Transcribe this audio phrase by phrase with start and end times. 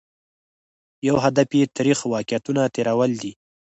[1.07, 3.31] یو هدف یې ترخ واقعیتونه تېرول دي.